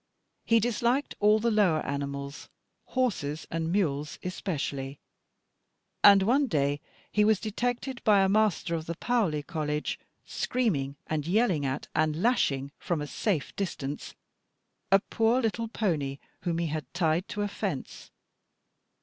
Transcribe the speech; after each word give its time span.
He 0.45 0.59
disliked 0.59 1.13
all 1.19 1.37
the 1.37 1.51
lower 1.51 1.81
animals, 1.85 2.49
horses 2.85 3.45
and 3.51 3.71
mules 3.71 4.17
especially; 4.23 4.97
and 6.03 6.23
one 6.23 6.47
day 6.47 6.81
he 7.11 7.23
was 7.23 7.39
detected 7.39 8.03
by 8.03 8.21
a 8.23 8.27
master 8.27 8.73
of 8.73 8.87
the 8.87 8.95
Paoli 8.95 9.43
College, 9.43 9.99
screaming, 10.25 10.95
and 11.05 11.27
yelling 11.27 11.67
at, 11.67 11.87
and 11.93 12.19
lashing, 12.19 12.71
from 12.79 12.99
a 12.99 13.05
safe 13.05 13.55
distance, 13.55 14.15
a 14.91 14.97
poor 14.97 15.39
little 15.39 15.67
pony 15.67 16.17
whom 16.41 16.57
he 16.57 16.65
had 16.65 16.91
tied 16.95 17.27
to 17.27 17.43
a 17.43 17.47
fence. 17.47 18.09